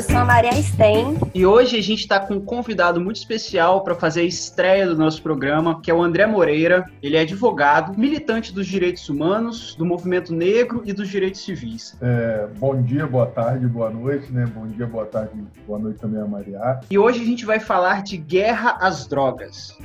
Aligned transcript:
eu 0.00 0.04
sou 0.04 0.16
a 0.16 0.24
Maria 0.24 0.52
Stein. 0.62 1.18
E 1.34 1.44
hoje 1.44 1.76
a 1.76 1.82
gente 1.82 2.00
está 2.00 2.18
com 2.18 2.34
um 2.34 2.40
convidado 2.40 2.98
muito 2.98 3.16
especial 3.16 3.84
para 3.84 3.94
fazer 3.94 4.22
a 4.22 4.24
estreia 4.24 4.86
do 4.86 4.96
nosso 4.96 5.22
programa, 5.22 5.78
que 5.82 5.90
é 5.90 5.94
o 5.94 6.02
André 6.02 6.24
Moreira. 6.24 6.90
Ele 7.02 7.18
é 7.18 7.20
advogado, 7.20 7.98
militante 7.98 8.50
dos 8.50 8.66
direitos 8.66 9.10
humanos, 9.10 9.74
do 9.74 9.84
movimento 9.84 10.32
negro 10.32 10.80
e 10.86 10.94
dos 10.94 11.06
direitos 11.06 11.44
civis. 11.44 11.98
É, 12.00 12.48
bom 12.58 12.80
dia, 12.80 13.06
boa 13.06 13.26
tarde, 13.26 13.66
boa 13.66 13.90
noite, 13.90 14.32
né? 14.32 14.46
Bom 14.46 14.66
dia, 14.66 14.86
boa 14.86 15.04
tarde, 15.04 15.32
boa 15.66 15.78
noite 15.78 16.00
também 16.00 16.22
a 16.22 16.26
Maria. 16.26 16.80
E 16.90 16.98
hoje 16.98 17.20
a 17.20 17.26
gente 17.26 17.44
vai 17.44 17.60
falar 17.60 18.02
de 18.02 18.16
guerra 18.16 18.78
às 18.80 19.06
drogas. 19.06 19.76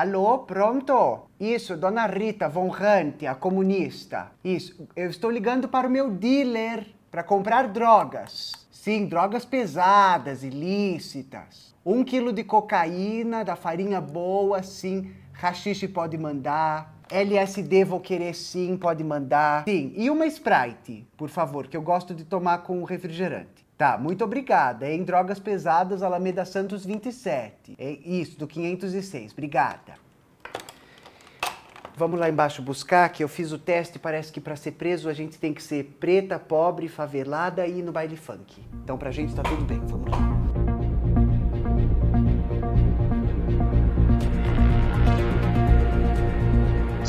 Alô, 0.00 0.38
pronto? 0.38 1.26
Isso, 1.38 1.76
Dona 1.76 2.06
Rita 2.06 2.48
Von 2.48 2.68
Hunt, 2.68 3.22
a 3.24 3.34
comunista. 3.34 4.32
Isso, 4.42 4.88
eu 4.96 5.10
estou 5.10 5.30
ligando 5.30 5.68
para 5.68 5.86
o 5.86 5.90
meu 5.90 6.10
dealer 6.10 6.86
para 7.10 7.22
comprar 7.22 7.68
drogas. 7.68 8.52
Sim, 8.70 9.04
drogas 9.04 9.44
pesadas, 9.44 10.42
ilícitas. 10.42 11.74
Um 11.84 12.02
quilo 12.02 12.32
de 12.32 12.42
cocaína, 12.42 13.44
da 13.44 13.56
farinha 13.56 14.00
boa, 14.00 14.62
sim. 14.62 15.12
Rachixe 15.34 15.86
pode 15.86 16.16
mandar. 16.16 16.98
LSD 17.10 17.84
vou 17.84 18.00
querer 18.00 18.34
sim, 18.34 18.78
pode 18.78 19.04
mandar. 19.04 19.64
Sim, 19.68 19.92
e 19.94 20.08
uma 20.08 20.24
Sprite, 20.24 21.06
por 21.14 21.28
favor, 21.28 21.66
que 21.66 21.76
eu 21.76 21.82
gosto 21.82 22.14
de 22.14 22.24
tomar 22.24 22.62
com 22.62 22.82
refrigerante. 22.84 23.66
Tá, 23.80 23.96
muito 23.96 24.22
obrigada. 24.22 24.92
Em 24.92 25.02
Drogas 25.02 25.38
Pesadas, 25.38 26.02
Alameda 26.02 26.44
Santos 26.44 26.84
27. 26.84 27.76
É 27.78 27.92
isso, 28.04 28.38
do 28.38 28.46
506. 28.46 29.32
Obrigada. 29.32 29.94
Vamos 31.96 32.20
lá 32.20 32.28
embaixo 32.28 32.60
buscar, 32.60 33.08
que 33.08 33.24
eu 33.24 33.28
fiz 33.28 33.52
o 33.52 33.58
teste, 33.58 33.98
parece 33.98 34.30
que 34.30 34.38
para 34.38 34.54
ser 34.54 34.72
preso 34.72 35.08
a 35.08 35.14
gente 35.14 35.38
tem 35.38 35.54
que 35.54 35.62
ser 35.62 35.96
preta, 35.98 36.38
pobre, 36.38 36.88
favelada 36.88 37.66
e 37.66 37.80
no 37.80 37.90
baile 37.90 38.18
funk. 38.18 38.62
Então 38.84 38.98
pra 38.98 39.10
gente 39.10 39.34
tá 39.34 39.42
tudo 39.42 39.64
bem, 39.64 39.80
vamos 39.86 40.10
lá. 40.10 40.49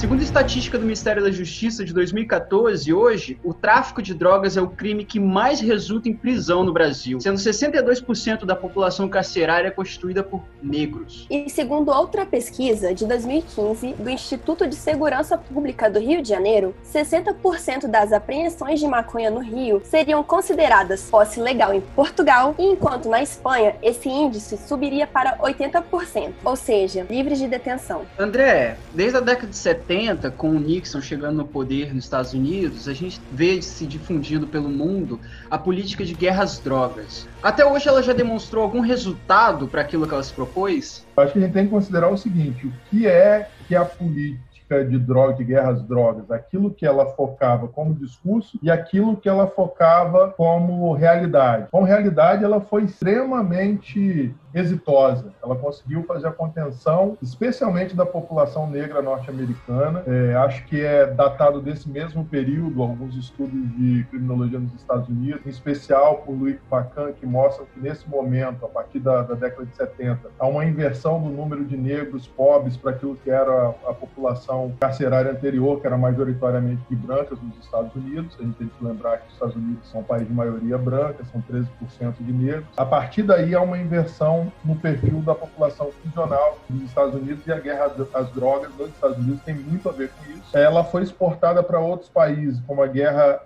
Segundo 0.02 0.22
a 0.22 0.24
estatística 0.24 0.80
do 0.80 0.84
Ministério 0.84 1.22
da 1.22 1.30
Justiça 1.30 1.86
de 1.86 1.94
2014, 1.94 2.92
hoje, 2.92 3.40
o 3.44 3.54
tráfico 3.54 4.02
de 4.02 4.16
drogas 4.16 4.58
é 4.58 4.62
o 4.62 4.68
crime 4.68 5.06
que 5.06 5.20
mais 5.20 5.62
resulta 5.62 6.10
em 6.10 6.14
prisão 6.16 6.64
no 6.64 6.74
Brasil, 6.74 7.22
sendo 7.22 7.38
62% 7.38 8.44
da 8.44 8.56
população 8.56 9.08
carcerária 9.08 9.70
constituída 9.70 10.24
por 10.24 10.42
negros. 10.60 11.28
E 11.30 11.48
segundo 11.52 11.92
outra 11.92 12.26
pesquisa 12.26 12.96
de 12.96 13.06
2015 13.06 13.94
do 13.94 14.10
Instituto 14.10 14.68
de 14.68 14.74
Segurança 14.74 15.38
Pública 15.38 15.88
do 15.88 16.00
Rio 16.00 16.24
de 16.24 16.30
Janeiro, 16.30 16.74
60% 16.92 17.86
das 17.86 18.12
apreensões 18.12 18.80
de 18.80 18.88
maconha 18.88 19.30
no 19.30 19.40
Rio 19.40 19.84
seriam 19.86 20.24
consideradas 20.24 21.12
posse 21.12 21.40
legal 21.40 21.76
em 21.76 21.82
Portugal, 21.96 22.56
enquanto 22.58 23.08
na 23.08 23.22
Espanha 23.22 23.76
esse 23.84 24.10
índice 24.10 24.58
subiria 24.58 25.06
para 25.06 25.38
80%, 25.38 26.32
ou 26.44 26.56
seja, 26.56 27.06
livres 27.08 27.38
de 27.38 27.48
detenção. 27.48 28.02
André, 28.18 28.78
desde 28.96 29.18
a 29.18 29.22
década 29.22 29.46
de 29.46 29.56
70, 29.56 29.91
com 30.38 30.50
o 30.52 30.60
Nixon 30.60 31.02
chegando 31.02 31.38
no 31.38 31.46
poder 31.46 31.94
nos 31.94 32.06
Estados 32.06 32.34
Unidos, 32.34 32.88
a 32.88 32.94
gente 32.94 33.20
vê 33.32 33.62
se 33.62 33.86
difundindo 33.86 34.48
pelo 34.48 34.70
mundo 34.70 35.20
a 35.50 35.58
política 35.58 36.06
de 36.06 36.14
guerra 36.14 36.44
às 36.44 36.60
drogas. 36.60 37.28
Até 37.44 37.66
hoje 37.66 37.88
ela 37.88 38.02
já 38.02 38.14
demonstrou 38.14 38.64
algum 38.64 38.80
resultado 38.80 39.68
para 39.68 39.82
aquilo 39.82 40.08
que 40.08 40.14
ela 40.14 40.24
se 40.24 40.34
propôs? 40.34 41.06
Acho 41.18 41.34
que 41.34 41.40
a 41.40 41.42
gente 41.42 41.54
tem 41.54 41.66
que 41.66 41.72
considerar 41.72 42.10
o 42.10 42.18
seguinte: 42.18 42.68
o 42.68 42.74
que 42.90 43.06
é 43.06 43.50
que 43.68 43.76
a 43.76 43.84
política 43.84 44.42
de 44.80 44.98
droga, 44.98 45.34
de 45.34 45.44
guerra 45.44 45.72
às 45.72 45.84
drogas, 45.84 46.32
aquilo 46.32 46.72
que 46.72 46.86
ela 46.86 47.06
focava 47.08 47.68
como 47.68 47.94
discurso 47.94 48.58
e 48.64 48.72
aquilo 48.72 49.18
que 49.18 49.28
ela 49.28 49.48
focava 49.48 50.30
como 50.38 50.94
realidade. 50.94 51.68
Como 51.70 51.86
realidade, 51.86 52.46
ela 52.46 52.62
foi 52.62 52.84
extremamente 52.84 54.34
exitosa. 54.54 55.34
Ela 55.44 55.56
conseguiu 55.56 56.04
fazer 56.04 56.28
a 56.28 56.32
contenção, 56.32 57.18
especialmente 57.22 57.96
da 57.96 58.06
população 58.06 58.70
negra 58.70 59.02
norte-americana. 59.02 60.04
É, 60.08 60.36
acho 60.36 60.66
que 60.66 60.82
é 60.82 61.06
datado 61.08 61.62
desse 61.62 61.90
mesmo 61.90 62.26
período 62.26 62.82
alguns 62.82 63.16
estudos 63.16 63.60
de 63.78 64.06
criminologia 64.10 64.60
nos 64.60 64.74
Estados 64.74 65.08
Unidos, 65.08 65.42
em 65.46 65.50
especial 65.50 66.18
por 66.18 66.34
Louis 66.34 66.58
Facan, 66.70 67.12
que 67.14 67.26
mostram 67.26 67.66
que 67.74 67.80
nesse 67.80 68.08
momento, 68.10 68.66
a 68.66 68.70
partir 68.70 69.00
da, 69.00 69.22
da, 69.22 69.36
década 69.36 69.66
de 69.66 69.76
70, 69.76 70.30
há 70.40 70.48
uma 70.48 70.66
inversão 70.66 71.22
do 71.22 71.30
número 71.30 71.66
de 71.66 71.78
negros 71.78 72.28
pobres 72.28 72.78
para 72.78 72.92
aquilo 72.92 73.16
que 73.16 73.30
era 73.30 73.52
a, 73.52 73.90
a 73.90 73.94
população 73.94 74.74
carcerária 74.80 75.32
anterior, 75.32 75.80
que 75.80 75.88
era 75.88 75.98
majoritariamente 75.98 76.82
de 76.90 76.96
brancas 76.96 77.40
nos 77.42 77.58
Estados 77.64 77.94
Unidos. 77.96 78.36
A 78.40 78.44
gente 78.44 78.56
tem 78.56 78.68
que 78.68 78.86
lembrar 78.86 79.18
que 79.18 79.28
os 79.28 79.34
Estados 79.34 79.56
Unidos 79.56 79.90
são 79.90 80.02
um 80.02 80.04
país 80.04 80.28
de 80.28 80.34
maioria 80.34 80.78
branca, 80.78 81.24
são 81.32 81.42
13% 81.42 82.14
de 82.20 82.34
negros. 82.34 82.66
A 82.78 82.86
partir 82.86 83.24
daí 83.24 83.54
há 83.56 83.62
uma 83.62 83.78
inversão 83.78 84.41
no 84.64 84.76
perfil 84.76 85.22
da 85.22 85.36
população 85.36 85.92
funcional 86.04 86.60
dos 86.70 86.84
Estados 86.84 87.16
Unidos 87.16 87.46
e 87.46 87.52
a 87.52 87.60
guerra 87.60 87.92
às 88.14 88.30
drogas 88.32 88.72
nos 88.78 88.90
Estados 88.90 89.18
Unidos 89.18 89.42
tem 89.44 89.56
muito 89.56 89.90
a 89.90 89.92
ver 89.92 90.12
com 90.12 90.32
isso. 90.32 90.58
Ela 90.58 90.84
foi 90.84 91.04
exportada 91.04 91.62
para 91.62 91.80
outros 91.80 92.10
países, 92.10 92.62
como 92.66 92.82
a 92.82 92.88
guerra 92.88 93.42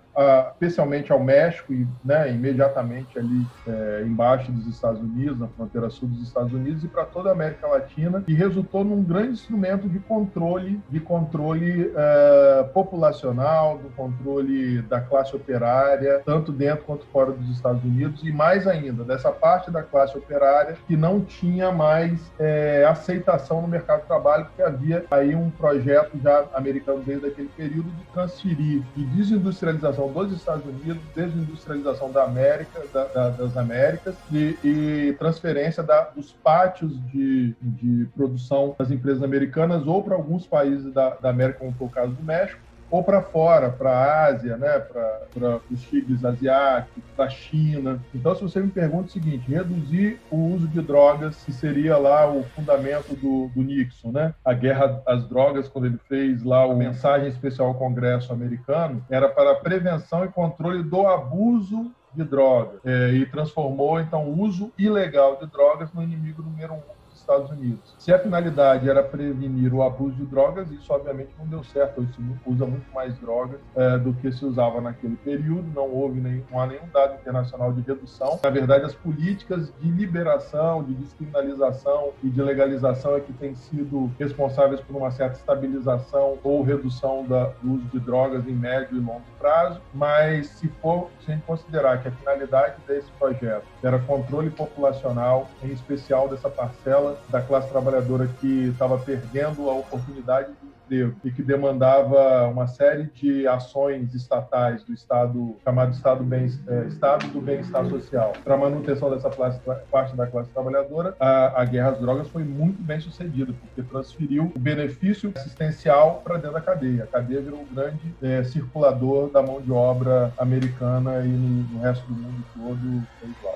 especialmente 0.51 1.11
ao 1.11 1.19
México 1.19 1.73
e 1.73 1.87
né, 2.03 2.31
imediatamente 2.31 3.17
ali 3.17 3.45
é, 3.67 4.03
embaixo 4.05 4.51
dos 4.51 4.67
Estados 4.67 5.01
Unidos, 5.01 5.39
na 5.39 5.47
fronteira 5.47 5.89
sul 5.89 6.07
dos 6.09 6.21
Estados 6.21 6.53
Unidos 6.53 6.83
e 6.83 6.87
para 6.87 7.05
toda 7.05 7.29
a 7.29 7.31
América 7.33 7.67
Latina 7.67 8.23
e 8.27 8.33
resultou 8.33 8.83
num 8.83 9.03
grande 9.03 9.33
instrumento 9.33 9.89
de 9.89 9.99
controle, 9.99 10.81
de 10.89 10.99
controle 10.99 11.87
uh, 11.87 12.67
populacional, 12.73 13.77
do 13.77 13.89
controle 13.89 14.81
da 14.83 15.01
classe 15.01 15.35
operária, 15.35 16.21
tanto 16.25 16.51
dentro 16.51 16.85
quanto 16.85 17.05
fora 17.07 17.31
dos 17.31 17.49
Estados 17.49 17.83
Unidos 17.83 18.23
e 18.23 18.31
mais 18.31 18.67
ainda 18.67 19.03
dessa 19.03 19.31
parte 19.31 19.71
da 19.71 19.83
classe 19.83 20.17
operária 20.17 20.77
que 20.87 20.95
não 20.95 21.21
tinha 21.21 21.71
mais 21.71 22.31
é, 22.39 22.85
aceitação 22.85 23.61
no 23.61 23.67
mercado 23.67 24.01
de 24.01 24.07
trabalho, 24.07 24.45
porque 24.45 24.61
havia 24.61 25.05
aí 25.09 25.35
um 25.35 25.49
projeto 25.49 26.17
já 26.21 26.45
americano 26.53 27.03
desde 27.05 27.27
aquele 27.27 27.49
período 27.49 27.89
de 27.89 28.03
transferir 28.13 28.81
de 28.95 29.05
desindustrialização 29.05 30.04
dos 30.11 30.33
Estados 30.33 30.65
Unidos, 30.65 31.01
desindustrialização 31.15 32.11
da 32.11 32.23
América, 32.23 32.83
da, 32.93 33.05
da, 33.05 33.29
das 33.29 33.57
Américas 33.57 34.15
e, 34.31 34.57
e 34.63 35.15
transferência 35.17 35.83
da, 35.83 36.01
dos 36.01 36.31
pátios 36.31 36.93
de, 37.11 37.55
de 37.61 38.05
produção 38.15 38.75
das 38.77 38.91
empresas 38.91 39.23
americanas 39.23 39.85
ou 39.87 40.03
para 40.03 40.15
alguns 40.15 40.45
países 40.45 40.93
da, 40.93 41.11
da 41.15 41.29
América, 41.29 41.59
como 41.59 41.73
foi 41.73 41.87
o 41.87 41.89
caso 41.89 42.11
do 42.11 42.23
México, 42.23 42.59
ou 42.89 43.03
para 43.03 43.21
fora, 43.21 43.69
para 43.69 43.89
a 43.89 44.25
Ásia, 44.25 44.57
né, 44.57 44.79
para 44.79 45.59
os 45.69 45.81
tigres 45.83 46.23
asiáticos, 46.23 47.03
para 47.15 47.25
a 47.25 47.29
China. 47.29 47.99
Então, 48.13 48.35
se 48.35 48.41
você 48.41 48.59
me 48.59 48.69
pergunta 48.69 49.07
o 49.07 49.11
seguinte, 49.11 49.51
reduzir 49.51 50.19
o 50.29 50.37
uso 50.53 50.67
de 50.67 50.81
drogas, 50.81 51.43
que 51.43 51.51
seria 51.51 51.97
lá 51.97 52.29
o 52.31 52.43
fundamento 52.55 53.15
do, 53.15 53.49
do 53.53 53.63
Nixon, 53.63 54.11
né? 54.11 54.33
A 54.43 54.53
guerra 54.53 55.01
às 55.05 55.27
drogas, 55.27 55.67
quando 55.67 55.85
ele 55.85 55.99
fez 56.07 56.43
lá 56.43 56.65
o 56.65 56.75
mensagem 56.75 57.27
especial 57.27 57.69
ao 57.69 57.75
Congresso 57.75 58.31
americano, 58.31 59.03
era 59.09 59.27
para 59.27 59.51
a 59.51 59.55
prevenção 59.55 60.23
e 60.23 60.29
controle 60.29 60.83
do 60.83 61.07
abuso 61.07 61.91
de 62.13 62.23
drogas 62.23 62.79
é, 62.85 63.11
e 63.11 63.25
transformou 63.25 63.99
então 63.99 64.25
o 64.25 64.41
uso 64.41 64.71
ilegal 64.77 65.37
de 65.37 65.47
drogas 65.47 65.91
no 65.93 66.01
inimigo 66.01 66.41
número 66.41 66.73
um 66.73 66.81
Estados 67.25 67.49
Unidos. 67.49 67.95
Se 67.97 68.13
a 68.13 68.19
finalidade 68.19 68.87
era 68.87 69.03
prevenir 69.03 69.73
o 69.73 69.81
abuso 69.81 70.15
de 70.15 70.25
drogas, 70.25 70.71
isso 70.71 70.93
obviamente 70.93 71.31
não 71.37 71.47
deu 71.47 71.63
certo. 71.63 72.01
Hoje 72.01 72.13
se 72.13 72.21
usa 72.45 72.65
muito 72.65 72.93
mais 72.93 73.17
drogas 73.17 73.59
é, 73.75 73.97
do 73.97 74.13
que 74.13 74.31
se 74.31 74.45
usava 74.45 74.79
naquele 74.79 75.15
período. 75.17 75.65
Não 75.73 75.89
houve 75.89 76.21
nenhum, 76.21 76.43
não 76.51 76.61
há 76.61 76.67
nenhum 76.67 76.87
dado 76.93 77.15
internacional 77.15 77.73
de 77.73 77.81
redução. 77.81 78.39
Na 78.43 78.49
verdade, 78.49 78.85
as 78.85 78.93
políticas 78.93 79.73
de 79.81 79.91
liberação, 79.91 80.83
de 80.83 80.93
descriminalização 80.93 82.11
e 82.23 82.29
de 82.29 82.41
legalização 82.41 83.15
é 83.15 83.19
que 83.19 83.33
têm 83.33 83.55
sido 83.55 84.11
responsáveis 84.19 84.79
por 84.81 84.95
uma 84.95 85.09
certa 85.11 85.37
estabilização 85.37 86.37
ou 86.43 86.61
redução 86.61 87.25
da, 87.25 87.45
do 87.61 87.73
uso 87.73 87.85
de 87.85 87.99
drogas 87.99 88.47
em 88.47 88.53
médio 88.53 88.97
e 88.97 88.99
longo 88.99 89.23
prazo. 89.39 89.81
Mas 89.93 90.47
se 90.47 90.67
for, 90.81 91.09
se 91.21 91.31
a 91.31 91.35
gente 91.35 91.45
considerar 91.45 92.01
que 92.01 92.07
a 92.07 92.11
finalidade 92.11 92.75
desse 92.87 93.09
projeto 93.17 93.65
era 93.81 93.97
controle 93.99 94.49
populacional, 94.49 95.47
em 95.63 95.71
especial 95.71 96.29
dessa 96.29 96.49
parcela 96.49 97.14
da 97.29 97.41
classe 97.41 97.69
trabalhadora 97.69 98.27
que 98.39 98.67
estava 98.69 98.97
perdendo 98.97 99.69
a 99.69 99.73
oportunidade 99.73 100.47
de 100.47 100.67
emprego 101.03 101.15
e 101.23 101.31
que 101.31 101.41
demandava 101.41 102.47
uma 102.47 102.67
série 102.67 103.05
de 103.05 103.47
ações 103.47 104.13
estatais 104.13 104.83
do 104.83 104.93
Estado, 104.93 105.55
chamado 105.63 105.91
Estado, 105.93 106.23
bem, 106.23 106.47
é, 106.67 106.85
Estado 106.85 107.27
do 107.27 107.41
Bem-Estar 107.41 107.85
Social, 107.87 108.33
para 108.43 108.57
manutenção 108.57 109.09
dessa 109.09 109.29
classe, 109.29 109.59
parte 109.91 110.15
da 110.15 110.27
classe 110.27 110.49
trabalhadora, 110.51 111.15
a, 111.19 111.61
a 111.61 111.65
guerra 111.65 111.89
às 111.89 111.99
drogas 111.99 112.27
foi 112.29 112.43
muito 112.43 112.81
bem 112.81 112.99
sucedida, 112.99 113.53
porque 113.53 113.81
transferiu 113.83 114.51
o 114.55 114.59
benefício 114.59 115.31
assistencial 115.35 116.21
para 116.23 116.35
dentro 116.35 116.53
da 116.53 116.61
cadeia. 116.61 117.03
A 117.03 117.07
cadeia 117.07 117.41
virou 117.41 117.61
um 117.61 117.73
grande 117.73 118.15
é, 118.21 118.43
circulador 118.43 119.29
da 119.29 119.41
mão 119.41 119.61
de 119.61 119.71
obra 119.71 120.31
americana 120.37 121.21
e 121.25 121.27
no, 121.27 121.63
no 121.73 121.79
resto 121.79 122.05
do 122.05 122.13
mundo 122.13 122.43
todo 122.53 123.03
é 123.23 123.27
igual. 123.27 123.54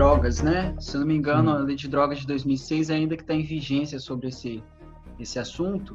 Drogas, 0.00 0.40
né? 0.40 0.74
Se 0.80 0.96
eu 0.96 1.00
não 1.00 1.06
me 1.06 1.14
engano, 1.14 1.50
a 1.50 1.58
lei 1.58 1.76
de 1.76 1.86
drogas 1.86 2.20
de 2.20 2.26
2006 2.26 2.88
ainda 2.90 3.16
que 3.18 3.22
está 3.22 3.34
em 3.34 3.42
vigência 3.42 3.98
sobre 3.98 4.28
esse, 4.28 4.64
esse 5.18 5.38
assunto. 5.38 5.94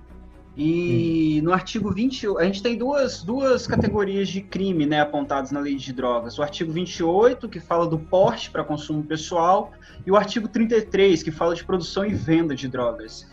E 0.55 1.41
no 1.43 1.51
artigo 1.51 1.91
20, 1.91 2.37
a 2.37 2.43
gente 2.43 2.61
tem 2.61 2.77
duas, 2.77 3.23
duas 3.23 3.65
categorias 3.65 4.27
de 4.29 4.41
crime 4.41 4.85
né, 4.85 5.01
apontadas 5.01 5.51
na 5.51 5.59
lei 5.59 5.75
de 5.75 5.91
drogas. 5.91 6.37
O 6.37 6.43
artigo 6.43 6.71
28, 6.71 7.49
que 7.49 7.59
fala 7.59 7.87
do 7.87 7.97
porte 7.97 8.51
para 8.51 8.63
consumo 8.63 9.01
pessoal, 9.03 9.71
e 10.05 10.11
o 10.11 10.15
artigo 10.15 10.47
33, 10.47 11.23
que 11.23 11.31
fala 11.31 11.55
de 11.55 11.65
produção 11.65 12.05
e 12.05 12.13
venda 12.13 12.53
de 12.53 12.67
drogas. 12.67 13.27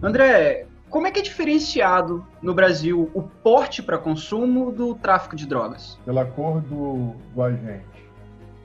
André, 0.00 0.68
como 0.88 1.08
é 1.08 1.10
que 1.10 1.18
é 1.18 1.22
diferenciado 1.22 2.24
no 2.40 2.54
Brasil 2.54 3.10
o 3.14 3.20
porte 3.20 3.82
para 3.82 3.98
consumo 3.98 4.70
do 4.70 4.94
tráfico 4.94 5.34
de 5.34 5.44
drogas? 5.44 5.98
Pela 6.04 6.24
cor 6.24 6.60
do, 6.60 7.16
do 7.34 7.42
agente, 7.42 8.08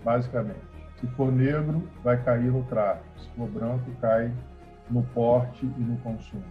basicamente. 0.05 0.68
Se 0.99 1.07
for 1.15 1.31
negro, 1.31 1.87
vai 2.03 2.21
cair 2.21 2.51
no 2.51 2.63
tráfico. 2.63 3.07
Se 3.17 3.29
for 3.29 3.47
branco, 3.47 3.89
cai 4.01 4.31
no 4.89 5.03
porte 5.03 5.65
e 5.65 5.81
no 5.81 5.97
consumo. 5.97 6.43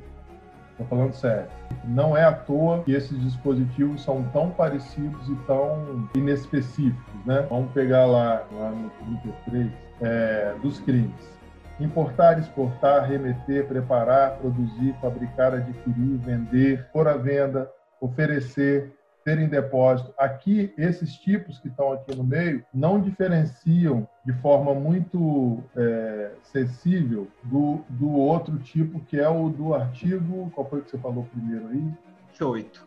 Estou 0.71 0.87
falando 0.87 1.13
sério. 1.13 1.51
Não 1.85 2.17
é 2.17 2.23
à 2.23 2.33
toa 2.33 2.85
que 2.85 2.93
esses 2.93 3.21
dispositivos 3.21 4.03
são 4.03 4.23
tão 4.33 4.51
parecidos 4.51 5.29
e 5.29 5.35
tão 5.45 6.09
inespecíficos, 6.15 7.27
né? 7.27 7.45
Vamos 7.51 7.73
pegar 7.73 8.07
lá, 8.07 8.45
lá 8.53 8.71
no 8.71 8.89
33, 9.23 9.73
é, 10.01 10.55
dos 10.63 10.79
crimes. 10.81 11.37
Importar, 11.81 12.39
exportar, 12.39 13.09
remeter, 13.09 13.67
preparar, 13.67 14.37
produzir, 14.39 14.95
fabricar, 15.01 15.53
adquirir, 15.55 16.17
vender, 16.19 16.87
pôr 16.93 17.09
à 17.09 17.17
venda, 17.17 17.69
oferecer, 18.01 18.93
ter 19.25 19.39
em 19.39 19.49
depósito. 19.49 20.15
Aqui, 20.17 20.73
esses 20.79 21.15
tipos 21.15 21.59
que 21.59 21.69
estão 21.69 21.93
aqui 21.93 22.15
no 22.17 22.25
meio 22.25 22.65
não 22.73 23.01
diferenciam 23.01 24.09
de 24.29 24.35
forma 24.43 24.75
muito 24.75 25.65
é, 25.75 26.33
sensível 26.43 27.27
do, 27.45 27.81
do 27.89 28.11
outro 28.11 28.59
tipo, 28.59 29.01
que 29.01 29.19
é 29.19 29.27
o 29.27 29.49
do 29.49 29.75
artigo. 29.75 30.53
Qual 30.55 30.69
foi 30.69 30.83
que 30.83 30.91
você 30.91 30.99
falou 30.99 31.27
primeiro 31.33 31.67
aí? 31.69 31.91
28. 32.33 32.87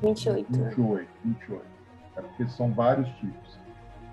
28. 0.00 0.46
28, 0.50 1.08
28. 1.22 1.62
É 2.16 2.22
porque 2.22 2.48
são 2.48 2.72
vários 2.72 3.06
tipos 3.16 3.58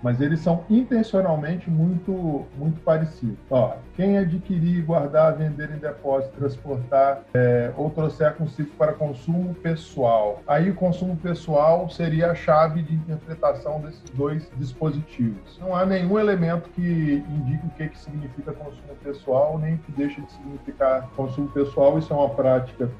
mas 0.02 0.20
eles 0.20 0.40
são 0.40 0.64
intencionalmente 0.68 1.70
muito 1.70 2.46
muito 2.58 2.80
parecidos. 2.80 3.38
Ó, 3.50 3.76
quem 3.94 4.18
adquirir, 4.18 4.84
guardar, 4.84 5.36
vender 5.36 5.70
em 5.70 5.78
depósito, 5.78 6.36
transportar 6.36 7.22
é, 7.34 7.72
ou 7.76 7.90
trouxer 7.90 8.34
consigo 8.34 8.70
para 8.76 8.92
consumo 8.92 9.54
pessoal. 9.54 10.42
Aí 10.46 10.70
o 10.70 10.74
consumo 10.74 11.16
pessoal 11.16 11.88
seria 11.88 12.30
a 12.30 12.34
chave 12.34 12.82
de 12.82 12.94
interpretação 12.94 13.80
desses 13.80 14.10
dois 14.10 14.50
dispositivos. 14.56 15.58
Não 15.60 15.74
há 15.74 15.84
nenhum 15.86 16.18
elemento 16.18 16.68
que 16.70 17.24
indique 17.28 17.66
o 17.66 17.70
que, 17.70 17.88
que 17.88 17.98
significa 17.98 18.52
consumo 18.52 18.94
pessoal, 19.02 19.58
nem 19.58 19.76
que 19.76 19.92
deixe 19.92 20.20
de 20.20 20.32
significar 20.32 21.08
consumo 21.16 21.48
pessoal. 21.48 21.98
Isso 21.98 22.12
é 22.12 22.16
uma 22.16 22.30
prática 22.30 22.90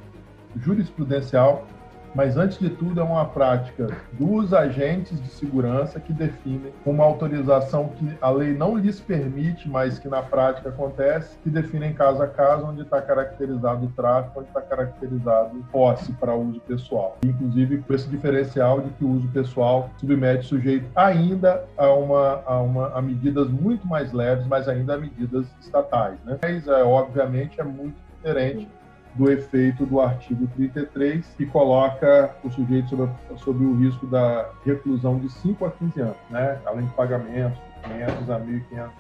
jurisprudencial 0.56 1.66
mas 2.14 2.36
antes 2.36 2.58
de 2.58 2.70
tudo 2.70 3.00
é 3.00 3.04
uma 3.04 3.24
prática 3.24 3.88
dos 4.12 4.52
agentes 4.52 5.20
de 5.20 5.28
segurança 5.28 5.98
que 5.98 6.12
definem 6.12 6.72
uma 6.84 7.04
autorização 7.04 7.88
que 7.88 8.16
a 8.20 8.30
lei 8.30 8.52
não 8.52 8.76
lhes 8.76 9.00
permite, 9.00 9.68
mas 9.68 9.98
que 9.98 10.08
na 10.08 10.22
prática 10.22 10.68
acontece, 10.68 11.36
que 11.42 11.50
definem 11.50 11.92
caso 11.92 12.22
a 12.22 12.26
caso 12.26 12.66
onde 12.66 12.82
está 12.82 13.00
caracterizado 13.00 13.86
o 13.86 13.88
tráfico, 13.90 14.40
onde 14.40 14.48
está 14.48 14.60
caracterizado 14.60 15.64
posse 15.70 16.12
para 16.12 16.34
uso 16.34 16.60
pessoal. 16.60 17.18
Inclusive 17.24 17.78
com 17.78 17.94
esse 17.94 18.08
diferencial 18.08 18.80
de 18.80 18.90
que 18.90 19.04
o 19.04 19.10
uso 19.10 19.28
pessoal 19.28 19.90
submete 19.98 20.44
o 20.44 20.48
sujeito 20.48 20.86
ainda 20.94 21.64
a 21.76 21.88
uma, 21.92 22.42
a 22.46 22.60
uma 22.60 22.92
a 22.92 23.00
medidas 23.00 23.48
muito 23.48 23.86
mais 23.86 24.12
leves, 24.12 24.46
mas 24.46 24.68
ainda 24.68 24.94
a 24.94 24.98
medidas 24.98 25.46
estatais. 25.60 26.18
Né? 26.24 26.38
Mas, 26.42 26.66
é, 26.66 26.82
obviamente, 26.82 27.60
é 27.60 27.64
muito 27.64 27.96
diferente 28.16 28.68
do 29.14 29.30
efeito 29.30 29.84
do 29.84 30.00
artigo 30.00 30.46
33, 30.54 31.26
que 31.36 31.46
coloca 31.46 32.34
o 32.42 32.50
sujeito 32.50 32.88
sob, 32.88 33.12
sob 33.36 33.64
o 33.64 33.76
risco 33.76 34.06
da 34.06 34.48
reclusão 34.64 35.18
de 35.18 35.30
5 35.30 35.64
a 35.64 35.70
15 35.70 36.00
anos, 36.00 36.16
né? 36.30 36.58
além 36.64 36.86
de 36.86 36.92
pagamentos, 36.94 37.58
500 37.82 38.30
a 38.30 38.40
1.500 38.40 38.90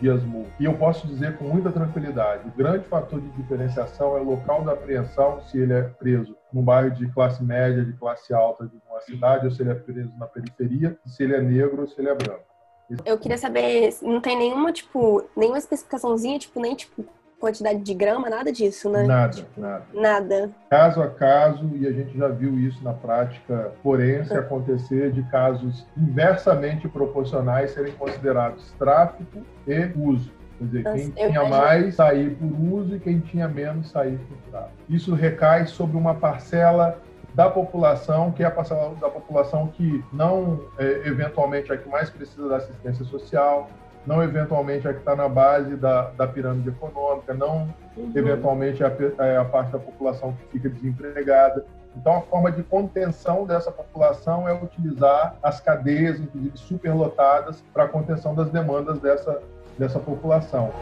dias 0.00 0.22
multa. 0.24 0.50
E 0.58 0.64
eu 0.64 0.74
posso 0.74 1.06
dizer 1.06 1.36
com 1.38 1.44
muita 1.44 1.70
tranquilidade, 1.70 2.48
o 2.48 2.56
grande 2.56 2.84
fator 2.86 3.20
de 3.20 3.28
diferenciação 3.30 4.16
é 4.16 4.20
o 4.20 4.24
local 4.24 4.62
da 4.62 4.72
apreensão, 4.72 5.40
se 5.42 5.58
ele 5.58 5.72
é 5.72 5.82
preso 5.82 6.36
num 6.52 6.62
bairro 6.62 6.90
de 6.90 7.06
classe 7.12 7.42
média, 7.42 7.84
de 7.84 7.92
classe 7.94 8.34
alta 8.34 8.66
de 8.66 8.76
uma 8.88 9.00
cidade, 9.00 9.46
ou 9.46 9.52
se 9.52 9.62
ele 9.62 9.70
é 9.70 9.74
preso 9.74 10.12
na 10.18 10.26
periferia, 10.26 10.96
se 11.06 11.22
ele 11.22 11.34
é 11.34 11.40
negro 11.40 11.82
ou 11.82 11.88
se 11.88 12.00
ele 12.00 12.08
é 12.08 12.14
branco. 12.14 12.44
Eu 13.04 13.18
queria 13.18 13.38
saber, 13.38 13.94
não 14.02 14.20
tem 14.20 14.36
nenhuma, 14.36 14.70
tipo, 14.70 15.24
nenhuma 15.34 15.58
especificaçãozinha, 15.58 16.38
tipo, 16.38 16.60
nem, 16.60 16.74
tipo, 16.74 17.04
quantidade 17.38 17.80
de 17.80 17.94
grama, 17.94 18.30
nada 18.30 18.50
disso, 18.50 18.90
né? 18.90 19.02
Nada, 19.04 19.46
nada. 19.56 19.84
Nada. 19.92 20.50
Caso 20.70 21.02
a 21.02 21.08
caso, 21.08 21.70
e 21.74 21.86
a 21.86 21.92
gente 21.92 22.16
já 22.16 22.28
viu 22.28 22.58
isso 22.58 22.82
na 22.82 22.92
prática 22.92 23.72
forense 23.82 24.32
é. 24.32 24.38
acontecer 24.38 25.12
de 25.12 25.22
casos 25.24 25.86
inversamente 25.96 26.88
proporcionais 26.88 27.72
serem 27.72 27.92
considerados 27.92 28.72
tráfico 28.78 29.42
e 29.66 29.90
uso. 29.96 30.32
Quer 30.58 30.64
dizer, 30.64 30.82
quem 30.84 31.10
tinha 31.10 31.28
imagino. 31.28 31.48
mais 31.50 31.94
sair 31.96 32.36
por 32.36 32.74
uso 32.74 32.96
e 32.96 33.00
quem 33.00 33.20
tinha 33.20 33.48
menos 33.48 33.90
sair 33.90 34.18
por 34.18 34.36
tráfico. 34.50 34.74
Isso 34.88 35.14
recai 35.14 35.66
sobre 35.66 35.96
uma 35.96 36.14
parcela 36.14 36.98
da 37.34 37.50
população, 37.50 38.30
que 38.30 38.42
é 38.42 38.46
a 38.46 38.50
parcela 38.50 38.94
da 38.94 39.10
população 39.10 39.66
que 39.66 40.02
não, 40.12 40.60
é, 40.78 41.08
eventualmente, 41.08 41.72
é 41.72 41.74
a 41.74 41.78
que 41.78 41.88
mais 41.88 42.08
precisa 42.08 42.48
da 42.48 42.56
assistência 42.56 43.04
social, 43.04 43.68
não 44.06 44.22
eventualmente 44.22 44.86
a 44.86 44.92
que 44.92 44.98
está 44.98 45.16
na 45.16 45.28
base 45.28 45.76
da, 45.76 46.10
da 46.10 46.26
pirâmide 46.26 46.68
econômica, 46.68 47.32
não 47.32 47.68
uhum. 47.96 48.12
eventualmente 48.14 48.82
a, 48.84 48.92
é 49.18 49.36
a 49.36 49.44
parte 49.44 49.72
da 49.72 49.78
população 49.78 50.32
que 50.32 50.44
fica 50.52 50.68
desempregada. 50.68 51.64
Então, 51.96 52.16
a 52.16 52.20
forma 52.22 52.50
de 52.50 52.62
contenção 52.62 53.46
dessa 53.46 53.70
população 53.70 54.48
é 54.48 54.52
utilizar 54.52 55.36
as 55.42 55.60
cadeias, 55.60 56.18
inclusive 56.18 56.56
superlotadas, 56.56 57.62
para 57.72 57.84
a 57.84 57.88
contenção 57.88 58.34
das 58.34 58.50
demandas 58.50 58.98
dessa, 58.98 59.40
dessa 59.78 60.00
população. 60.00 60.72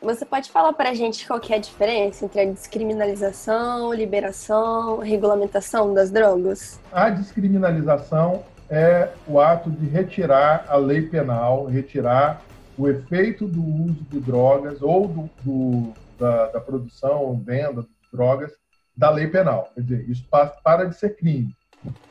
Você 0.00 0.24
pode 0.24 0.50
falar 0.50 0.72
para 0.72 0.90
a 0.90 0.94
gente 0.94 1.26
qual 1.26 1.40
que 1.40 1.52
é 1.52 1.56
a 1.56 1.60
diferença 1.60 2.24
entre 2.24 2.40
a 2.40 2.44
descriminalização, 2.44 3.92
liberação, 3.92 4.98
regulamentação 4.98 5.92
das 5.92 6.10
drogas? 6.10 6.78
A 6.92 7.10
descriminalização 7.10 8.44
é 8.70 9.10
o 9.26 9.40
ato 9.40 9.70
de 9.70 9.86
retirar 9.86 10.66
a 10.68 10.76
lei 10.76 11.02
penal, 11.02 11.66
retirar 11.66 12.42
o 12.76 12.88
efeito 12.88 13.46
do 13.46 13.60
uso 13.60 14.04
de 14.10 14.20
drogas 14.20 14.80
ou 14.82 15.08
do, 15.08 15.30
do 15.42 15.92
da, 16.18 16.46
da, 16.48 16.60
produção, 16.60 17.40
venda 17.44 17.82
de 17.82 17.88
drogas 18.12 18.52
da 18.96 19.10
lei 19.10 19.26
penal. 19.26 19.70
Quer 19.74 19.80
dizer, 19.80 20.10
isso 20.10 20.24
para 20.62 20.84
de 20.84 20.96
ser 20.96 21.16
crime. 21.16 21.54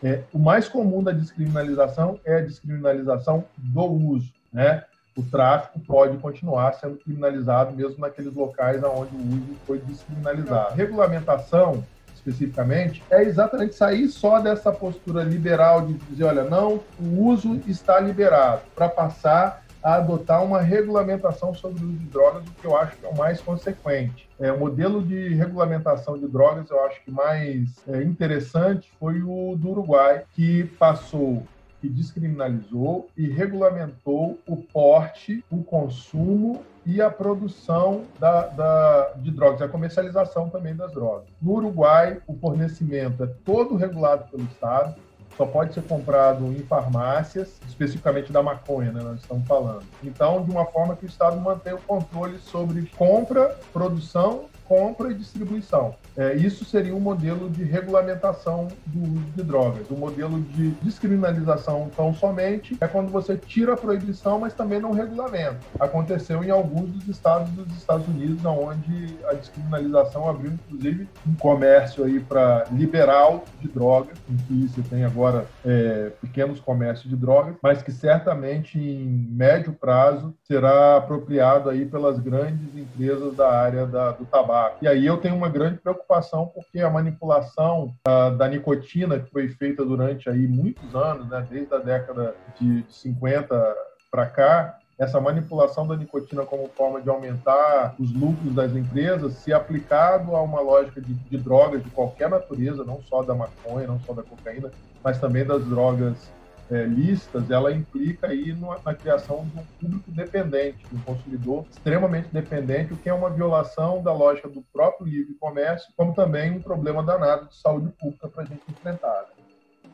É, 0.03 0.23
o 0.33 0.39
mais 0.39 0.67
comum 0.67 1.03
da 1.03 1.11
descriminalização 1.11 2.19
é 2.25 2.37
a 2.37 2.41
descriminalização 2.41 3.45
do 3.57 3.83
uso, 3.83 4.31
né? 4.51 4.83
O 5.17 5.23
tráfico 5.23 5.79
pode 5.79 6.17
continuar 6.17 6.73
sendo 6.73 6.95
criminalizado 6.97 7.75
mesmo 7.75 7.99
naqueles 7.99 8.33
locais 8.35 8.83
onde 8.83 9.15
o 9.15 9.19
uso 9.19 9.57
foi 9.65 9.79
descriminalizado. 9.79 10.75
Regulamentação 10.75 11.83
especificamente, 12.27 13.01
é 13.09 13.23
exatamente 13.23 13.73
sair 13.75 14.07
só 14.09 14.39
dessa 14.39 14.71
postura 14.71 15.23
liberal 15.23 15.85
de 15.85 15.93
dizer, 15.93 16.25
olha, 16.25 16.43
não, 16.43 16.81
o 16.99 17.23
uso 17.23 17.59
está 17.67 17.99
liberado, 17.99 18.61
para 18.75 18.89
passar 18.89 19.63
a 19.81 19.95
adotar 19.95 20.43
uma 20.43 20.59
regulamentação 20.59 21.53
sobre 21.53 21.81
o 21.81 21.87
uso 21.87 21.97
de 21.97 22.05
drogas, 22.07 22.43
o 22.45 22.51
que 22.51 22.65
eu 22.65 22.75
acho 22.75 22.97
que 22.97 23.05
é 23.05 23.09
o 23.09 23.17
mais 23.17 23.39
consequente. 23.39 24.27
É, 24.39 24.51
o 24.51 24.59
modelo 24.59 25.01
de 25.01 25.33
regulamentação 25.35 26.17
de 26.17 26.27
drogas, 26.27 26.69
eu 26.69 26.83
acho 26.85 27.01
que 27.03 27.11
mais 27.11 27.69
é, 27.87 28.03
interessante 28.03 28.91
foi 28.99 29.21
o 29.21 29.55
do 29.55 29.69
Uruguai, 29.69 30.23
que 30.33 30.65
passou 30.77 31.43
que 31.87 31.93
descriminalizou 31.93 33.07
e 33.15 33.27
regulamentou 33.27 34.37
o 34.45 34.57
porte, 34.57 35.43
o 35.49 35.63
consumo 35.63 36.61
e 36.85 37.01
a 37.01 37.09
produção 37.09 38.03
da, 38.19 38.47
da, 38.47 39.13
de 39.17 39.31
drogas, 39.31 39.61
a 39.61 39.67
comercialização 39.67 40.49
também 40.49 40.75
das 40.75 40.91
drogas. 40.91 41.27
No 41.41 41.53
Uruguai, 41.53 42.19
o 42.27 42.33
fornecimento 42.35 43.23
é 43.23 43.27
todo 43.45 43.75
regulado 43.75 44.29
pelo 44.29 44.43
Estado, 44.43 44.95
só 45.37 45.45
pode 45.45 45.73
ser 45.73 45.83
comprado 45.83 46.45
em 46.47 46.59
farmácias, 46.59 47.59
especificamente 47.67 48.31
da 48.31 48.41
maconha, 48.41 48.91
né, 48.91 49.01
nós 49.01 49.21
estamos 49.21 49.47
falando. 49.47 49.83
Então, 50.03 50.43
de 50.43 50.51
uma 50.51 50.65
forma 50.65 50.95
que 50.95 51.05
o 51.05 51.07
Estado 51.07 51.39
mantém 51.39 51.73
o 51.73 51.81
controle 51.81 52.37
sobre 52.39 52.89
compra, 52.97 53.55
produção 53.71 54.45
compra 54.65 55.11
e 55.11 55.13
distribuição. 55.13 55.95
É, 56.17 56.33
isso 56.33 56.65
seria 56.65 56.95
um 56.95 56.99
modelo 56.99 57.47
de 57.47 57.63
regulamentação 57.63 58.67
do 58.87 59.03
uso 59.03 59.31
de 59.35 59.43
drogas. 59.43 59.87
O 59.91 59.93
modelo 59.93 60.41
de 60.41 60.71
descriminalização, 60.81 61.91
tão 61.95 62.11
somente, 62.11 62.75
é 62.81 62.87
quando 62.87 63.11
você 63.11 63.37
tira 63.37 63.73
a 63.73 63.77
proibição, 63.77 64.39
mas 64.39 64.53
também 64.53 64.81
não 64.81 64.91
regulamenta. 64.91 65.59
Aconteceu 65.79 66.43
em 66.43 66.49
alguns 66.49 66.89
dos 66.89 67.07
estados 67.07 67.51
dos 67.51 67.67
Estados 67.77 68.07
Unidos, 68.07 68.43
onde 68.43 69.15
a 69.25 69.33
descriminalização 69.33 70.27
abriu, 70.27 70.53
inclusive, 70.53 71.07
um 71.27 71.35
comércio 71.35 72.03
aí 72.03 72.19
para 72.19 72.65
liberal 72.71 73.45
de 73.61 73.67
drogas, 73.67 74.17
em 74.27 74.37
que 74.37 74.67
você 74.67 74.81
tem 74.81 75.05
agora 75.05 75.45
é, 75.63 76.11
pequenos 76.19 76.59
comércios 76.59 77.07
de 77.07 77.15
drogas, 77.15 77.55
mas 77.61 77.83
que 77.83 77.91
certamente 77.91 78.79
em 78.79 79.27
médio 79.29 79.71
prazo 79.73 80.33
será 80.43 80.97
apropriado 80.97 81.69
aí 81.69 81.85
pelas 81.85 82.17
grandes 82.17 82.75
empresas 82.75 83.35
da 83.35 83.51
área 83.51 83.85
da, 83.85 84.11
do 84.11 84.25
tabaco. 84.25 84.77
E 84.81 84.87
aí 84.87 85.05
eu 85.05 85.17
tenho 85.17 85.35
uma 85.35 85.49
grande 85.49 85.77
preocupação 85.77 86.06
porque 86.47 86.79
a 86.79 86.89
manipulação 86.89 87.93
da, 88.05 88.29
da 88.29 88.47
nicotina 88.47 89.19
que 89.19 89.29
foi 89.31 89.49
feita 89.49 89.83
durante 89.85 90.29
aí 90.29 90.47
muitos 90.47 90.95
anos, 90.95 91.27
né, 91.27 91.45
desde 91.49 91.73
a 91.73 91.79
década 91.79 92.35
de 92.59 92.85
50 92.89 93.75
para 94.09 94.25
cá, 94.25 94.77
essa 94.97 95.21
manipulação 95.21 95.85
da 95.85 95.95
nicotina 95.95 96.43
como 96.43 96.67
forma 96.69 96.99
de 97.01 97.09
aumentar 97.09 97.95
os 97.99 98.11
lucros 98.11 98.53
das 98.55 98.71
empresas, 98.75 99.33
se 99.33 99.53
aplicado 99.53 100.35
a 100.35 100.41
uma 100.41 100.59
lógica 100.59 100.99
de, 100.99 101.13
de 101.13 101.37
drogas 101.37 101.83
de 101.83 101.89
qualquer 101.91 102.29
natureza, 102.29 102.83
não 102.83 103.01
só 103.03 103.21
da 103.21 103.35
maconha, 103.35 103.85
não 103.85 103.99
só 103.99 104.13
da 104.13 104.23
cocaína, 104.23 104.71
mas 105.03 105.19
também 105.19 105.45
das 105.45 105.63
drogas 105.65 106.31
é, 106.69 106.83
listas, 106.83 107.49
ela 107.49 107.71
implica 107.71 108.27
aí 108.27 108.53
na, 108.53 108.79
na, 108.85 108.93
criação 108.93 109.45
de 109.45 109.59
um 109.59 109.65
público 109.79 110.11
dependente, 110.11 110.85
de 110.89 110.95
um 110.95 110.99
consumidor 110.99 111.65
extremamente 111.69 112.27
dependente, 112.31 112.93
o 112.93 112.97
que 112.97 113.09
é 113.09 113.13
uma 113.13 113.29
violação 113.29 114.01
da 114.03 114.13
lógica 114.13 114.49
do 114.49 114.61
próprio 114.73 115.07
livre 115.07 115.33
comércio, 115.35 115.91
como 115.95 116.13
também 116.13 116.51
um 116.51 116.61
problema 116.61 117.01
danado 117.03 117.47
de 117.47 117.55
saúde 117.55 117.91
pública 117.99 118.27
para 118.27 118.43
a 118.43 118.45
gente 118.45 118.63
enfrentar. 118.69 119.25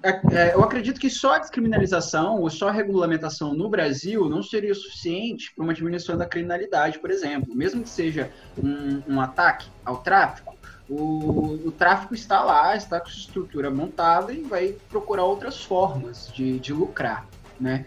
É, 0.04 0.10
é, 0.36 0.54
eu 0.54 0.62
acredito 0.62 1.00
que 1.00 1.10
só 1.10 1.36
a 1.36 1.40
descriminalização 1.40 2.42
ou 2.42 2.50
só 2.50 2.68
a 2.68 2.72
regulamentação 2.74 3.54
no 3.54 3.70
Brasil 3.70 4.28
não 4.28 4.44
seria 4.44 4.76
suficiente 4.76 5.54
para 5.56 5.64
uma 5.64 5.74
diminuição 5.74 6.18
da 6.18 6.26
criminalidade, 6.26 7.00
por 7.00 7.10
exemplo. 7.10 7.56
Mesmo 7.56 7.84
que 7.84 7.90
seja 7.90 8.30
um, 8.62 9.14
um 9.14 9.22
ataque 9.22 9.70
ao 9.86 9.98
tráfico, 9.98 10.53
o, 10.90 11.60
o 11.66 11.72
tráfico 11.72 12.14
está 12.14 12.44
lá, 12.44 12.76
está 12.76 13.00
com 13.00 13.08
sua 13.08 13.20
estrutura 13.20 13.72
montada 13.72 14.34
e 14.34 14.42
vai 14.42 14.76
procurar 14.90 15.24
outras 15.24 15.64
formas 15.64 16.32
de, 16.34 16.60
de 16.60 16.74
lucrar, 16.74 17.28
né? 17.60 17.86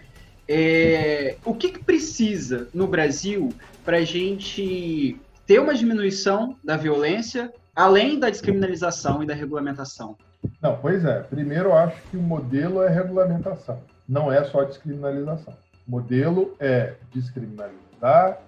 É, 0.49 1.35
o 1.43 1.53
que, 1.53 1.69
que 1.69 1.83
precisa 1.83 2.69
no 2.73 2.87
Brasil 2.87 3.53
para 3.83 3.97
a 3.97 4.03
gente 4.03 5.19
ter 5.45 5.59
uma 5.59 5.73
diminuição 5.73 6.55
da 6.63 6.77
violência, 6.77 7.51
além 7.75 8.17
da 8.17 8.29
descriminalização 8.29 9.21
e 9.21 9.25
da 9.25 9.33
regulamentação? 9.33 10.15
Não, 10.61 10.77
pois 10.77 11.03
é. 11.03 11.19
Primeiro, 11.21 11.69
eu 11.69 11.77
acho 11.77 12.01
que 12.09 12.15
o 12.15 12.21
modelo 12.21 12.81
é 12.81 12.89
regulamentação, 12.89 13.81
não 14.07 14.31
é 14.31 14.43
só 14.45 14.63
descriminalização. 14.63 15.53
O 15.85 15.91
modelo 15.91 16.55
é 16.59 16.93
descriminalização 17.13 17.86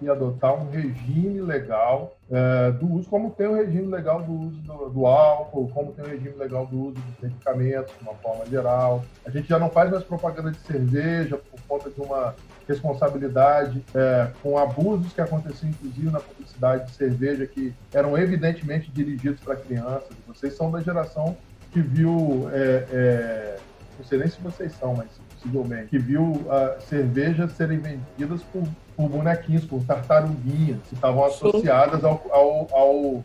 e 0.00 0.08
adotar 0.08 0.54
um 0.54 0.70
regime 0.70 1.40
legal 1.40 2.16
é, 2.30 2.70
do 2.72 2.92
uso, 2.94 3.08
como 3.08 3.30
tem 3.30 3.46
o 3.46 3.54
regime 3.54 3.88
legal 3.88 4.22
do 4.22 4.32
uso 4.32 4.56
do, 4.60 4.88
do, 4.90 5.06
álcool, 5.06 5.68
como 5.74 5.92
tem 5.92 6.04
o 6.04 6.08
regime 6.08 6.36
legal 6.36 6.66
do 6.66 6.78
uso 6.78 6.94
dos 6.94 7.20
medicamentos, 7.20 7.92
de 7.96 8.02
uma 8.02 8.14
forma 8.14 8.46
geral. 8.46 9.04
A 9.26 9.30
gente 9.30 9.48
já 9.48 9.58
não 9.58 9.68
faz 9.68 9.90
mais 9.90 10.04
propaganda 10.04 10.52
de 10.52 10.58
cerveja 10.58 11.36
por 11.36 11.60
conta 11.66 11.90
de 11.90 12.00
uma 12.00 12.34
responsabilidade 12.68 13.84
é, 13.94 14.30
com 14.42 14.56
abusos 14.56 15.12
que 15.12 15.20
aconteciam, 15.20 15.70
inclusive, 15.70 16.10
na 16.10 16.20
publicidade 16.20 16.86
de 16.86 16.92
cerveja, 16.92 17.46
que 17.46 17.74
eram 17.92 18.16
evidentemente 18.16 18.90
dirigidos 18.90 19.40
para 19.40 19.56
crianças. 19.56 20.10
Vocês 20.28 20.54
são 20.56 20.70
da 20.70 20.80
geração 20.80 21.36
que 21.72 21.80
viu, 21.80 22.48
é 22.52 23.58
não 24.00 24.06
sei 24.06 24.18
nem 24.18 24.28
se 24.28 24.40
vocês 24.40 24.72
são, 24.72 24.94
mas 24.94 25.08
possivelmente, 25.40 25.88
que 25.88 25.98
viu 25.98 26.22
uh, 26.22 26.80
cervejas 26.88 27.52
serem 27.52 27.78
vendidas 27.78 28.42
por 28.44 28.64
por 29.00 29.08
bonequinhos, 29.08 29.64
por 29.64 29.82
tartaruguinhas, 29.84 30.78
que 30.88 30.94
estavam 30.94 31.24
associadas 31.24 32.04
ao, 32.04 32.22
ao, 32.30 32.68
ao, 32.72 33.24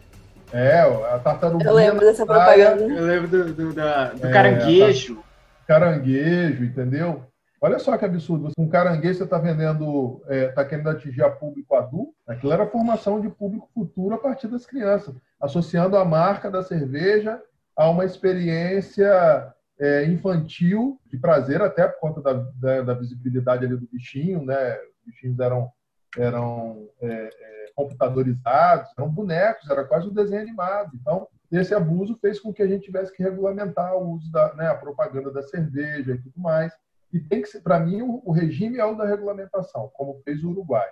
É, 0.53 0.79
a 0.79 1.19
tartaruguinha. 1.19 1.69
Eu 1.69 1.75
lembro 1.75 2.05
dessa 2.05 2.25
propaganda. 2.25 2.83
Eu 2.83 3.05
lembro 3.05 3.27
do, 3.27 3.53
do, 3.53 3.73
da, 3.73 4.11
do 4.11 4.25
é, 4.25 4.31
caranguejo. 4.31 5.21
Caranguejo, 5.67 6.63
entendeu? 6.63 7.23
Olha 7.59 7.79
só 7.79 7.97
que 7.97 8.05
absurdo. 8.05 8.51
Um 8.57 8.69
caranguejo 8.69 9.17
você 9.17 9.23
está 9.23 9.37
vendendo, 9.37 10.21
está 10.23 10.33
é, 10.33 10.47
tá 10.49 10.63
querendo 10.63 10.89
atingir 10.89 11.23
a 11.23 11.29
público 11.29 11.75
adulto. 11.75 12.13
Aquilo 12.27 12.53
era 12.53 12.67
formação 12.67 13.19
de 13.19 13.27
público 13.27 13.67
futuro 13.73 14.13
a 14.15 14.17
partir 14.17 14.47
das 14.47 14.65
crianças, 14.65 15.15
associando 15.41 15.97
a 15.97 16.05
marca 16.05 16.49
da 16.49 16.63
cerveja 16.63 17.41
a 17.75 17.89
uma 17.89 18.05
experiência 18.05 19.53
é, 19.79 20.05
infantil, 20.05 20.99
de 21.07 21.17
prazer, 21.17 21.61
até 21.61 21.87
por 21.87 21.99
conta 21.99 22.21
da, 22.21 22.33
da, 22.33 22.81
da 22.81 22.93
visibilidade 22.93 23.65
ali 23.65 23.75
do 23.75 23.87
bichinho, 23.91 24.43
né? 24.43 24.77
bichinhos 25.05 25.39
eram, 25.39 25.71
eram 26.17 26.89
é, 27.01 27.07
é, 27.07 27.65
computadorizados, 27.75 28.89
eram 28.97 29.09
bonecos, 29.09 29.69
era 29.69 29.83
quase 29.83 30.07
um 30.07 30.13
desenho 30.13 30.41
animado. 30.41 30.91
Então, 30.95 31.27
esse 31.51 31.73
abuso 31.73 32.17
fez 32.19 32.39
com 32.39 32.53
que 32.53 32.63
a 32.63 32.67
gente 32.67 32.85
tivesse 32.85 33.13
que 33.13 33.21
regulamentar 33.21 33.95
o 33.95 34.13
uso 34.13 34.31
da 34.31 34.53
né, 34.55 34.67
a 34.67 34.75
propaganda 34.75 35.31
da 35.31 35.43
cerveja 35.43 36.13
e 36.13 36.21
tudo 36.21 36.39
mais. 36.39 36.73
E 37.13 37.19
tem 37.19 37.41
que 37.41 37.47
ser, 37.47 37.61
para 37.61 37.79
mim, 37.79 38.01
o, 38.01 38.21
o 38.25 38.31
regime 38.31 38.79
é 38.79 38.85
o 38.85 38.95
da 38.95 39.05
regulamentação, 39.05 39.89
como 39.93 40.21
fez 40.23 40.43
o 40.43 40.49
Uruguai. 40.49 40.89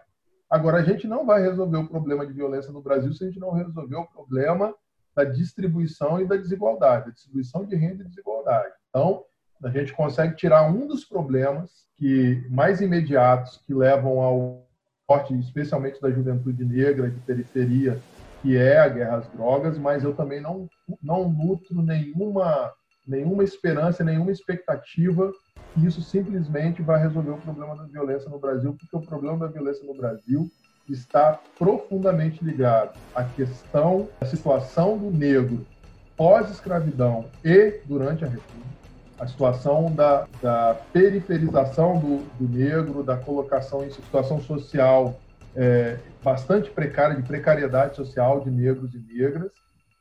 Agora, 0.50 0.78
a 0.78 0.84
gente 0.84 1.08
não 1.08 1.25
vai 1.25 1.42
resolver 1.42 1.78
o 1.78 1.88
problema 1.88 2.25
de 2.28 2.34
violência 2.34 2.72
no 2.72 2.82
Brasil 2.82 3.12
se 3.13 3.24
a 3.24 3.28
gente 3.28 3.40
não 3.40 3.52
resolver 3.52 3.96
o 3.96 4.06
problema 4.06 4.74
da 5.15 5.24
distribuição 5.24 6.20
e 6.20 6.27
da 6.27 6.36
desigualdade, 6.36 7.05
da 7.05 7.12
distribuição 7.12 7.65
de 7.65 7.75
renda 7.75 8.03
e 8.03 8.08
desigualdade. 8.08 8.74
Então, 8.89 9.24
a 9.63 9.70
gente 9.70 9.93
consegue 9.93 10.36
tirar 10.36 10.70
um 10.70 10.88
dos 10.88 11.05
problemas 11.05 11.70
que 11.96 12.46
mais 12.50 12.82
imediatos 12.82 13.58
que 13.65 13.74
levam 13.74 14.20
ao 14.20 14.67
corte, 15.08 15.38
especialmente 15.39 16.01
da 16.01 16.12
juventude 16.12 16.65
negra 16.65 17.10
de 17.10 17.20
periferia, 17.22 18.00
que 18.41 18.58
é 18.58 18.79
a 18.79 18.89
guerra 18.89 19.17
às 19.17 19.27
drogas, 19.29 19.77
mas 19.77 20.03
eu 20.03 20.13
também 20.13 20.41
não 20.41 20.67
não 21.01 21.29
nutro 21.29 21.82
nenhuma 21.82 22.74
nenhuma 23.08 23.43
esperança, 23.43 24.03
nenhuma 24.03 24.32
expectativa 24.32 25.32
que 25.74 25.86
isso 25.86 26.01
simplesmente 26.01 26.82
vai 26.82 27.01
resolver 27.01 27.32
o 27.32 27.38
problema 27.38 27.75
da 27.75 27.84
violência 27.84 28.29
no 28.29 28.39
Brasil, 28.39 28.75
porque 28.77 28.96
o 28.96 29.01
problema 29.01 29.38
da 29.39 29.48
violência 29.48 29.86
no 29.86 29.93
Brasil 29.93 30.50
está 30.90 31.40
profundamente 31.58 32.44
ligado 32.44 32.98
à 33.16 33.24
questão 33.24 34.10
da 34.20 34.28
situação 34.28 34.98
do 34.98 35.10
negro 35.10 35.66
pós-escravidão 36.16 37.25
e 37.44 37.80
durante 37.86 38.24
a 38.24 38.28
República 38.28 38.74
a 39.20 39.28
situação 39.28 39.94
da, 39.94 40.28
da 40.42 40.75
periferização 40.92 41.98
do, 42.00 42.18
do, 42.38 42.48
negro, 42.50 43.04
da 43.04 43.16
colocação 43.16 43.86
em 43.86 43.92
situação 43.92 44.42
social 44.42 45.18
é, 45.56 45.98
bastante 46.24 46.70
precária, 46.70 47.16
de 47.16 47.24
precariedade 47.24 47.96
social 47.96 48.42
de 48.42 48.50
negros 48.50 48.94
e 48.94 48.98
negras, 48.98 49.52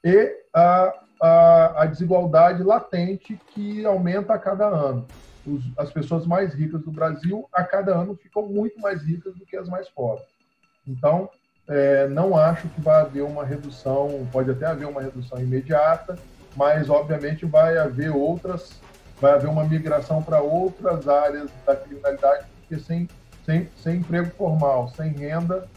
e 0.02 0.34
a, 0.52 0.92
a, 1.20 1.82
a 1.82 1.86
desigualdade 1.86 2.62
latente 2.62 3.38
que 3.48 3.84
aumenta 3.84 4.34
a 4.34 4.38
cada 4.38 4.66
ano. 4.66 5.06
Os, 5.46 5.62
as 5.76 5.92
pessoas 5.92 6.26
mais 6.26 6.54
ricas 6.54 6.82
do 6.82 6.90
Brasil, 6.90 7.48
a 7.52 7.62
cada 7.64 7.94
ano, 7.94 8.16
ficam 8.16 8.48
muito 8.48 8.80
mais 8.80 9.02
ricas 9.02 9.34
do 9.34 9.44
que 9.44 9.56
as 9.56 9.68
mais 9.68 9.88
pobres. 9.88 10.26
Então, 10.86 11.28
é, 11.68 12.08
não 12.08 12.36
acho 12.36 12.68
que 12.68 12.80
vai 12.80 13.00
haver 13.00 13.22
uma 13.22 13.44
redução, 13.44 14.26
pode 14.32 14.50
até 14.50 14.66
haver 14.66 14.86
uma 14.86 15.00
redução 15.00 15.40
imediata, 15.40 16.18
mas 16.56 16.90
obviamente 16.90 17.46
vai 17.46 17.78
haver 17.78 18.14
outras 18.14 18.80
vai 19.20 19.34
haver 19.34 19.48
uma 19.48 19.62
migração 19.62 20.20
para 20.20 20.40
outras 20.40 21.06
áreas 21.06 21.48
da 21.64 21.76
criminalidade, 21.76 22.44
porque 22.58 22.82
sem 22.82 23.08
sem, 23.44 23.68
sem 23.76 23.96
emprego 23.98 24.30
formal, 24.30 24.88
sem 24.88 25.10
renda. 25.10 25.68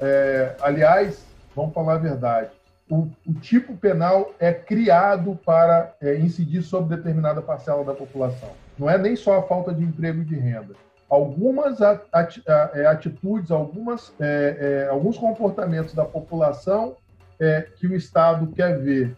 É, 0.00 0.56
aliás, 0.60 1.24
vamos 1.54 1.72
falar 1.72 1.94
a 1.94 1.98
verdade, 1.98 2.50
o, 2.90 3.08
o, 3.26 3.34
tipo 3.40 3.76
penal 3.76 4.34
é 4.38 4.52
criado 4.52 5.38
para 5.44 5.94
é, 6.00 6.16
incidir 6.16 6.62
sobre 6.62 6.96
determinada 6.96 7.40
parcela 7.40 7.84
da 7.84 7.94
população. 7.94 8.50
Não 8.78 8.90
é 8.90 8.98
nem 8.98 9.14
só 9.16 9.38
a 9.38 9.42
falta 9.42 9.72
de 9.72 9.82
emprego 9.82 10.22
e 10.22 10.24
de 10.24 10.34
renda. 10.34 10.74
Algumas 11.12 11.78
é, 11.82 12.86
atitudes, 12.86 13.50
algumas, 13.50 14.14
é, 14.18 14.86
é, 14.86 14.88
alguns 14.88 15.18
comportamentos 15.18 15.92
da 15.92 16.06
população 16.06 16.96
é, 17.38 17.66
que 17.76 17.86
o 17.86 17.94
Estado 17.94 18.46
quer 18.46 18.78
ver 18.78 19.14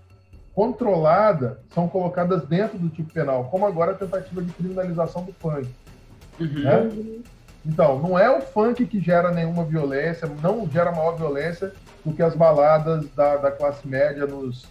controlada 0.53 1.61
são 1.73 1.89
colocadas 1.89 2.45
dentro 2.47 2.77
do 2.79 2.89
tipo 2.89 3.13
penal, 3.13 3.45
como 3.45 3.65
agora 3.65 3.93
a 3.93 3.95
tentativa 3.95 4.43
de 4.43 4.53
criminalização 4.55 5.23
do 5.23 5.33
funk. 5.35 5.69
Uhum. 6.41 6.63
Né? 6.65 7.23
Então, 7.65 8.01
não 8.01 8.19
é 8.19 8.29
o 8.29 8.41
funk 8.41 8.85
que 8.87 8.99
gera 8.99 9.31
nenhuma 9.31 9.63
violência, 9.63 10.29
não 10.43 10.69
gera 10.69 10.91
maior 10.91 11.17
violência 11.17 11.73
do 12.05 12.13
que 12.13 12.25
as 12.25 12.35
baladas 12.35 13.09
da, 13.11 13.37
da 13.37 13.53
classe 13.53 13.87
média 13.87 14.27
nos, 14.27 14.67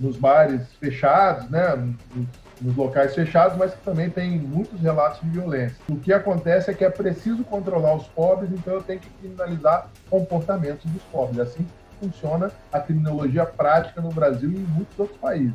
nos 0.00 0.16
bares 0.16 0.72
fechados, 0.80 1.50
né? 1.50 1.76
Nos, 1.76 2.26
nos, 2.64 2.76
locais 2.76 3.14
fechados, 3.14 3.56
mas 3.56 3.74
que 3.74 3.84
também 3.84 4.10
tem 4.10 4.38
muitos 4.38 4.80
relatos 4.80 5.20
de 5.20 5.28
violência. 5.28 5.76
O 5.88 5.96
que 5.96 6.12
acontece 6.12 6.70
é 6.70 6.74
que 6.74 6.84
é 6.84 6.90
preciso 6.90 7.44
controlar 7.44 7.94
os 7.94 8.06
pobres, 8.08 8.50
então 8.50 8.74
eu 8.74 8.82
tenho 8.82 9.00
que 9.00 9.10
criminalizar 9.20 9.88
comportamentos 10.08 10.90
dos 10.90 11.02
pobres. 11.04 11.38
Assim 11.38 11.66
funciona 12.00 12.50
a 12.72 12.80
criminologia 12.80 13.46
prática 13.46 14.00
no 14.00 14.10
Brasil 14.10 14.50
e 14.50 14.56
em 14.56 14.66
muitos 14.66 14.98
outros 14.98 15.18
países. 15.18 15.54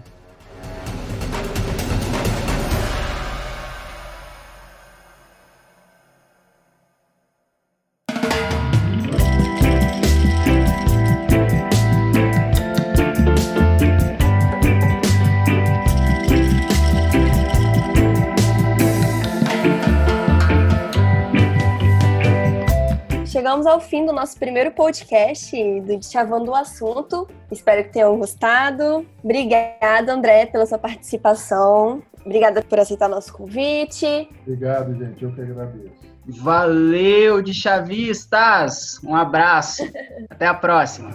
Chegamos 23.40 23.66
ao 23.66 23.80
fim 23.80 24.06
do 24.06 24.12
nosso 24.12 24.38
primeiro 24.38 24.70
podcast 24.72 25.56
do 25.80 26.06
Chavando 26.06 26.52
o 26.52 26.56
Assunto. 26.56 27.26
Espero 27.50 27.86
que 27.86 27.94
tenham 27.94 28.20
gostado. 28.20 29.06
Obrigada, 29.24 30.14
André, 30.14 30.46
pela 30.46 30.66
sua 30.66 30.78
participação. 30.78 32.04
Obrigada 32.26 32.62
por 32.62 32.78
aceitar 32.78 33.08
nosso 33.08 33.32
convite. 33.32 34.28
Obrigado, 34.42 34.94
gente. 34.94 35.24
Eu 35.24 35.34
que 35.34 35.40
agradeço. 35.40 36.10
Valeu, 36.28 37.42
de 37.42 37.54
chavistas! 37.54 39.00
Um 39.06 39.16
abraço. 39.16 39.90
Até 40.30 40.46
a 40.46 40.54
próxima. 40.54 41.12